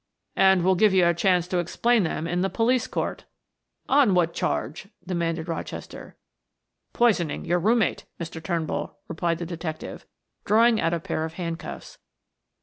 [0.35, 3.25] "And we'll give you a chance to explain them in the police court."
[3.87, 6.17] "On what charge?" demanded Rochester.
[6.91, 8.43] "Poisoning your room mate, Mr.
[8.43, 10.07] Turnbull," replied the detective,
[10.43, 11.99] drawing out a pair of handcuffs.